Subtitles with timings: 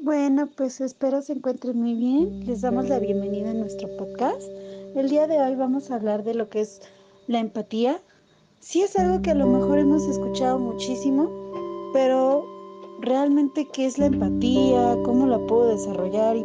[0.00, 2.46] Bueno, pues espero se encuentren muy bien.
[2.46, 4.42] Les damos la bienvenida a nuestro podcast.
[4.94, 6.80] El día de hoy vamos a hablar de lo que es
[7.26, 8.00] la empatía.
[8.60, 11.28] Sí es algo que a lo mejor hemos escuchado muchísimo,
[11.92, 12.46] pero
[13.00, 16.44] realmente qué es la empatía, cómo la puedo desarrollar y,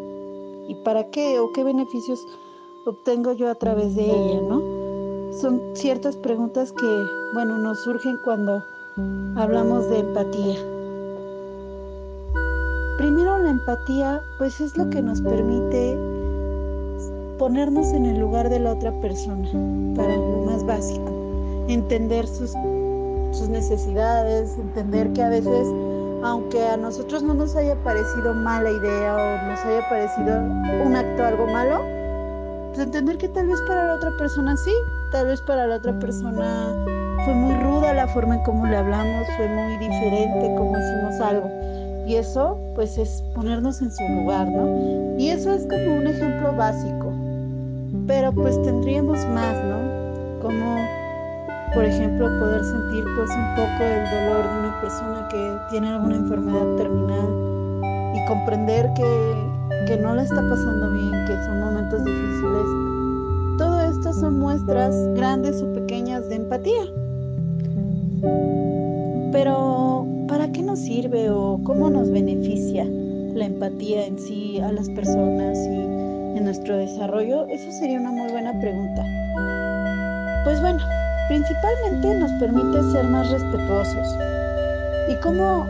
[0.69, 2.25] y para qué o qué beneficios
[2.87, 5.31] obtengo yo a través de ella, ¿no?
[5.31, 8.63] Son ciertas preguntas que, bueno, nos surgen cuando
[9.35, 10.72] hablamos de empatía.
[13.65, 15.97] Empatía, pues es lo que nos permite
[17.39, 19.47] ponernos en el lugar de la otra persona,
[19.95, 21.09] para lo más básico,
[21.69, 22.51] entender sus,
[23.31, 25.65] sus necesidades, entender que a veces,
[26.23, 30.41] aunque a nosotros no nos haya parecido mala idea o nos haya parecido
[30.85, 31.79] un acto algo malo,
[32.73, 34.73] pues entender que tal vez para la otra persona sí,
[35.09, 36.75] tal vez para la otra persona
[37.23, 41.62] fue muy ruda la forma en cómo le hablamos, fue muy diferente cómo hicimos algo.
[42.05, 44.93] Y eso, pues, es ponernos en su lugar, ¿no?
[45.17, 47.13] Y eso es como un ejemplo básico.
[48.07, 50.41] Pero pues tendríamos más, ¿no?
[50.41, 50.77] Como,
[51.73, 56.15] por ejemplo, poder sentir pues un poco el dolor de una persona que tiene alguna
[56.17, 59.35] enfermedad terminal y comprender que,
[59.87, 63.57] que no la está pasando bien, que son momentos difíciles.
[63.57, 66.83] Todo esto son muestras grandes o pequeñas de empatía.
[69.31, 69.92] Pero, ¿para qué
[70.75, 76.77] sirve o cómo nos beneficia la empatía en sí a las personas y en nuestro
[76.77, 77.47] desarrollo?
[77.47, 79.03] Eso sería una muy buena pregunta.
[80.43, 80.79] Pues bueno,
[81.27, 84.07] principalmente nos permite ser más respetuosos.
[85.09, 85.65] ¿Y cómo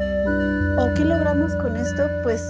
[0.80, 2.04] o qué logramos con esto?
[2.24, 2.42] Pues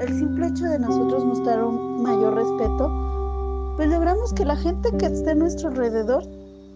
[0.00, 5.06] el simple hecho de nosotros mostrar un mayor respeto, pues logramos que la gente que
[5.06, 6.24] esté a nuestro alrededor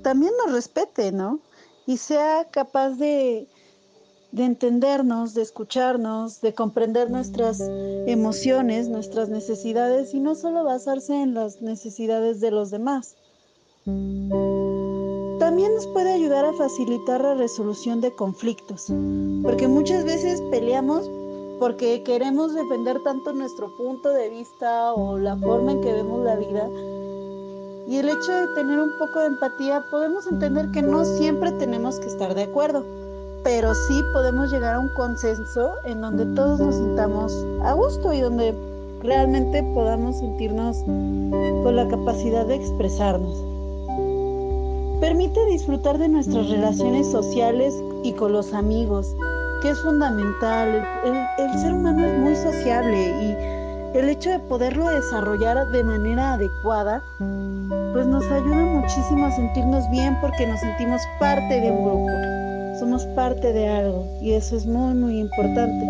[0.03, 1.41] también nos respete, ¿no?
[1.87, 3.49] Y sea capaz de,
[4.35, 11.35] de entendernos, de escucharnos, de comprender nuestras emociones, nuestras necesidades y no solo basarse en
[11.35, 13.15] las necesidades de los demás.
[13.85, 18.86] También nos puede ayudar a facilitar la resolución de conflictos,
[19.45, 21.08] porque muchas veces peleamos
[21.61, 26.35] porque queremos defender tanto nuestro punto de vista o la forma en que vemos la
[26.35, 26.69] vida.
[27.87, 32.01] Y el hecho de tener un poco de empatía podemos entender que no siempre tenemos
[32.01, 32.85] que estar de acuerdo,
[33.45, 38.21] pero sí podemos llegar a un consenso en donde todos nos sintamos a gusto y
[38.21, 38.55] donde
[39.03, 43.45] realmente podamos sentirnos con la capacidad de expresarnos.
[45.01, 49.15] Permite disfrutar de nuestras relaciones sociales y con los amigos,
[49.61, 50.83] que es fundamental.
[51.39, 57.03] El, ser humano es muy sociable y el hecho de poderlo desarrollar de manera adecuada,
[57.93, 62.11] pues nos ayuda muchísimo a sentirnos bien porque nos sentimos parte de un grupo,
[62.84, 65.86] somos parte de algo y eso es muy, muy importante.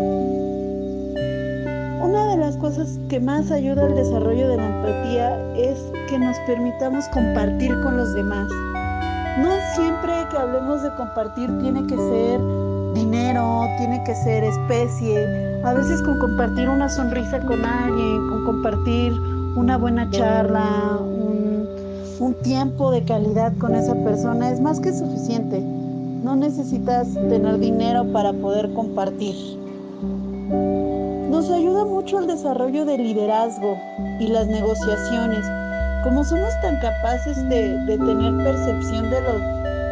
[2.01, 6.37] Una de las cosas que más ayuda al desarrollo de la empatía es que nos
[6.47, 8.47] permitamos compartir con los demás.
[9.41, 12.39] No siempre que hablemos de compartir tiene que ser
[12.93, 15.61] dinero, tiene que ser especie.
[15.65, 19.11] A veces con compartir una sonrisa con alguien, con compartir
[19.57, 21.67] una buena charla, un,
[22.21, 25.74] un, tiempo de calidad con esa persona es más que suficiente.
[26.25, 29.35] No necesitas tener dinero para poder compartir.
[31.29, 33.77] Nos ayuda mucho el desarrollo del liderazgo
[34.19, 35.45] y las negociaciones.
[36.03, 39.35] Como somos tan capaces de, tener percepción de los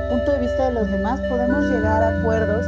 [0.10, 2.66] puntos de vista de los demás, podemos llegar a acuerdos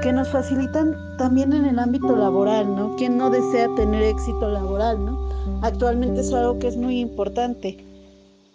[0.00, 2.94] que nos facilitan también en el ámbito laboral, ¿no?
[2.94, 5.18] ¿Quién no desea tener éxito laboral, ¿no?
[5.62, 7.84] Actualmente es algo que es muy importante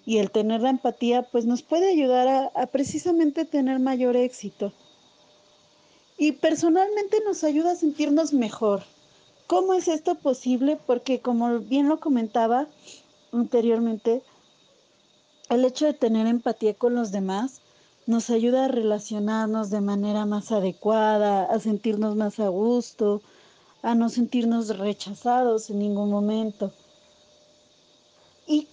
[0.08, 4.72] y el tener la empatía pues nos puede ayudar a, precisamente tener mayor éxito.
[6.18, 8.84] Y personalmente nos ayuda a sentirnos mejor.
[9.48, 10.80] ¿Cómo es esto posible?
[10.88, 12.68] Porque como bien lo comentaba
[13.34, 14.24] anteriormente,
[15.50, 17.60] el hecho de tener empatía con los demás
[18.06, 23.22] nos ayuda a relacionarnos de manera más adecuada, a sentirnos más a gusto,
[23.82, 26.72] a no sentirnos rechazados en ningún momento.
[28.48, 28.70] Y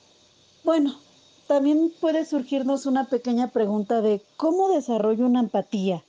[0.63, 1.03] bueno,
[1.47, 6.03] también puede surgirnos una pequeña pregunta de cómo desarrollo una empatía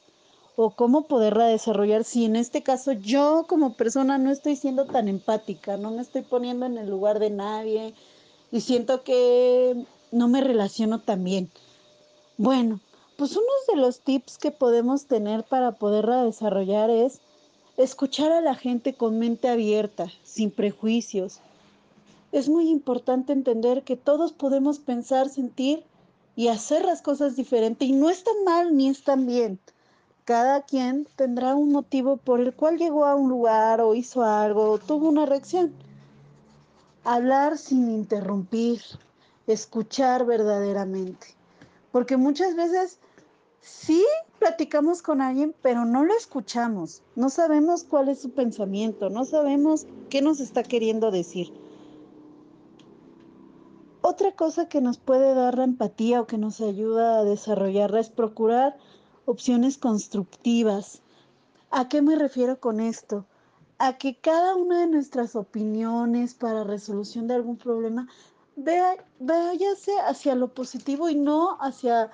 [0.56, 5.08] o cómo poderla desarrollar si en este caso yo como persona no estoy siendo tan
[5.08, 7.94] empática, no me estoy poniendo en el lugar de nadie
[8.52, 11.52] y siento que no me relaciono tan bien.
[12.38, 12.80] Bueno,
[13.18, 17.20] pues uno de los tips que podemos tener para poderla desarrollar es
[17.78, 21.40] escuchar a la gente con mente abierta, sin prejuicios.
[22.36, 25.86] Es muy importante entender que todos podemos pensar, sentir
[26.36, 29.58] y hacer las cosas diferentes y no es tan mal ni es tan bien.
[30.26, 34.70] Cada quien tendrá un motivo por el cual llegó a un lugar o hizo algo
[34.70, 35.74] o tuvo una reacción.
[37.06, 38.82] Hablar sin interrumpir,
[39.48, 41.28] escuchar verdaderamente.
[41.94, 43.00] Porque muchas veces
[43.62, 44.04] sí
[44.40, 47.02] platicamos con alguien, pero no lo escuchamos.
[47.16, 51.54] No sabemos cuál es su pensamiento, no sabemos qué nos está queriendo decir.
[54.08, 58.12] Otra cosa que nos puede dar la empatía o que nos ayuda a desarrollarla es
[58.12, 58.78] procurar
[59.26, 61.02] opciones constructivas.
[61.72, 63.26] ¿A qué me refiero con esto?
[63.80, 68.08] A que cada una de nuestras opiniones para resolución de algún problema
[68.56, 72.12] vea, váyase hacia lo positivo y no hacia,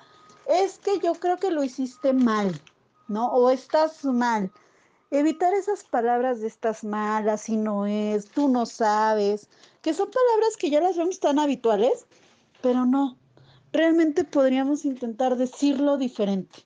[0.48, 2.58] es que yo creo que lo hiciste mal,
[3.06, 3.30] ¿no?
[3.32, 4.50] O estás mal.
[5.14, 9.46] Evitar esas palabras de estás mal, así no es, tú no sabes,
[9.82, 12.06] que son palabras que ya las vemos tan habituales,
[12.62, 13.18] pero no,
[13.74, 16.60] realmente podríamos intentar decirlo diferente.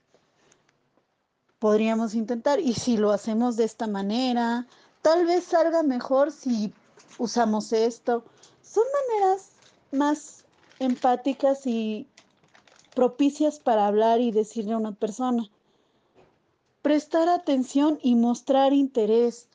[1.59, 4.69] Podríamos intentar, y si lo hacemos de esta manera,
[5.03, 6.73] tal vez salga mejor si
[7.19, 8.23] usamos esto.
[8.63, 9.49] Son maneras
[9.91, 10.45] más
[10.79, 12.07] empáticas y
[12.95, 15.51] propicias para hablar y decirle a una persona.
[16.87, 19.49] Prestar atención y mostrar interés.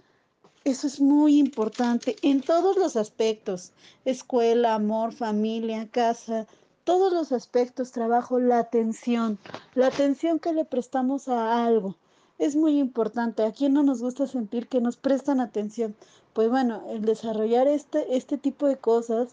[0.66, 3.72] Eso es muy importante en todos los aspectos.
[4.04, 6.46] Escuela, amor, familia, casa,
[6.84, 9.40] todos los aspectos, trabajo, la atención.
[9.76, 11.96] La atención que le prestamos a algo.
[12.38, 13.46] Es muy importante.
[13.46, 15.96] ¿A quién no nos gusta sentir que nos prestan atención?
[16.34, 19.30] Pues bueno, el desarrollar este, este tipo de cosas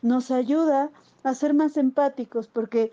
[0.00, 0.90] nos ayuda
[1.24, 2.92] a ser más empáticos porque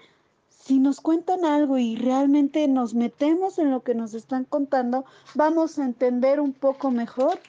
[0.64, 5.80] si nos cuentan algo y realmente nos metemos en lo que nos están contando, vamos
[5.80, 7.40] a entender un poco mejor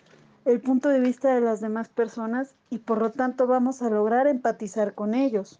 [0.45, 4.27] el punto de vista de las demás personas y por lo tanto vamos a lograr
[4.27, 5.59] empatizar con ellos.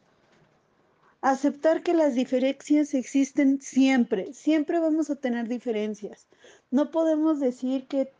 [1.23, 6.27] Aceptar que las diferencias existen siempre, siempre vamos a tener diferencias.
[6.71, 8.11] No podemos decir que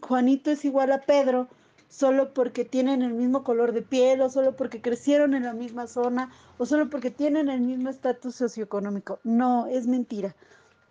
[0.00, 1.48] Juanito es igual a Pedro
[1.88, 5.86] solo porque tienen el mismo color de piel o solo porque crecieron en la misma
[5.86, 9.18] zona o solo porque tienen el mismo estatus socioeconómico.
[9.24, 10.34] No, es mentira.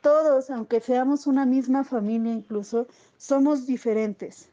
[0.01, 2.88] Todos, aunque seamos una misma familia incluso,
[3.18, 4.50] somos diferentes.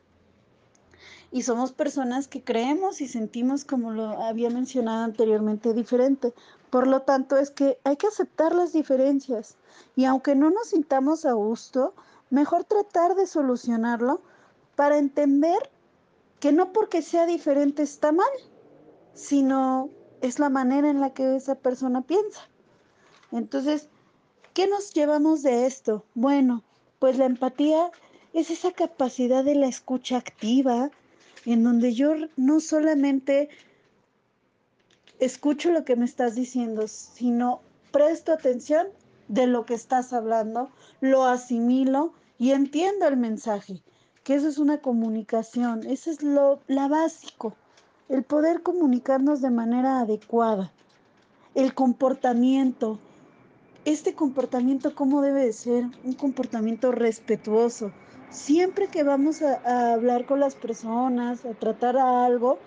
[1.30, 6.34] Y somos personas que creemos y sentimos, como lo había mencionado anteriormente, diferente.
[6.68, 9.56] Por lo tanto, es que hay que aceptar las diferencias.
[9.96, 11.94] Y aunque no nos sintamos a gusto,
[12.28, 14.20] mejor tratar de solucionarlo
[14.74, 15.70] para entender
[16.42, 18.26] que no porque sea diferente está mal,
[19.14, 19.90] sino
[20.22, 22.40] es la manera en la que esa persona piensa.
[23.30, 23.88] Entonces,
[24.52, 26.04] ¿qué nos llevamos de esto?
[26.16, 26.64] Bueno,
[26.98, 27.92] pues la empatía
[28.32, 30.90] es esa capacidad de la escucha activa,
[31.46, 33.48] en donde yo no solamente
[35.20, 37.60] escucho lo que me estás diciendo, sino
[37.92, 38.88] presto atención
[39.28, 43.80] de lo que estás hablando, lo asimilo y entiendo el mensaje
[44.24, 47.54] que eso es una comunicación, eso es lo la básico,
[48.08, 50.72] el poder comunicarnos de manera adecuada,
[51.54, 52.98] el comportamiento,
[53.84, 57.92] este comportamiento cómo debe de ser, un comportamiento respetuoso.
[58.30, 62.58] Siempre que vamos a, a hablar con las personas, a tratar a algo,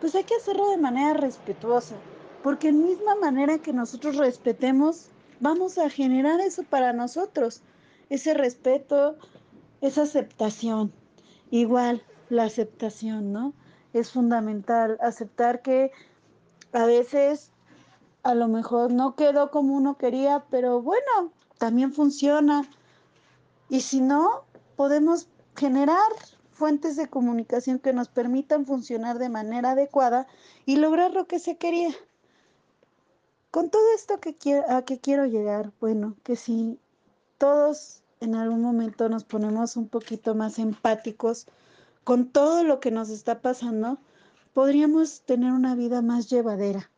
[0.00, 1.94] pues hay que hacerlo de manera respetuosa,
[2.42, 5.10] porque en misma manera que nosotros respetemos,
[5.40, 7.62] vamos a generar eso para nosotros,
[8.08, 9.16] ese respeto,
[9.80, 10.92] esa aceptación.
[11.52, 13.52] Igual, la aceptación, ¿no?
[13.92, 15.92] Es fundamental aceptar que
[16.72, 17.50] a veces
[18.22, 22.66] a lo mejor no quedó como uno quería, pero bueno, también funciona.
[23.68, 24.44] Y si no,
[24.76, 25.98] podemos generar
[26.52, 30.26] fuentes de comunicación que nos permitan funcionar de manera adecuada
[30.64, 31.94] y lograr lo que se quería.
[33.50, 36.80] Con todo esto que quiero, a que quiero llegar, bueno, que si
[37.36, 41.48] todos en algún momento nos ponemos un poquito más empáticos
[42.04, 43.98] con todo lo que nos está pasando,
[44.54, 46.90] podríamos tener una vida más llevadera.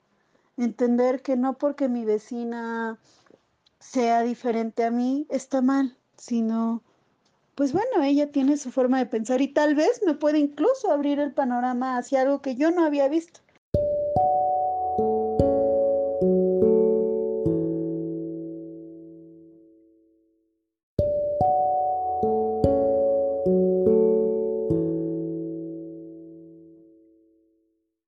[0.59, 2.99] Entender que no porque mi vecina
[3.81, 6.83] sea diferente a mí está mal, sino,
[7.55, 11.21] pues bueno, ella tiene su forma de pensar y tal vez me puede incluso abrir
[11.21, 13.41] el panorama hacia algo que yo no había visto.